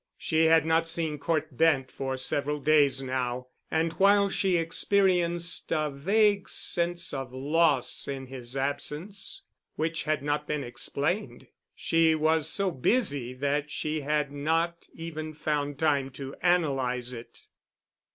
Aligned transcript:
She 0.17 0.45
had 0.45 0.65
not 0.65 0.87
seen 0.87 1.19
Cort 1.19 1.55
Bent 1.55 1.91
for 1.91 2.17
several 2.17 2.59
days 2.59 3.03
now, 3.03 3.49
and, 3.69 3.93
while 3.93 4.29
she 4.29 4.57
experienced 4.57 5.71
a 5.71 5.91
vague 5.91 6.49
sense 6.49 7.13
of 7.13 7.31
loss 7.31 8.07
in 8.07 8.25
his 8.25 8.57
absence, 8.57 9.43
which 9.75 10.05
had 10.05 10.23
not 10.23 10.47
been 10.47 10.63
explained, 10.63 11.45
she 11.75 12.15
was 12.15 12.49
so 12.49 12.71
busy 12.71 13.35
that 13.35 13.69
she 13.69 14.01
had 14.01 14.31
not 14.31 14.87
even 14.95 15.35
found 15.35 15.77
time 15.77 16.09
to 16.13 16.33
analyze 16.41 17.13
it. 17.13 17.45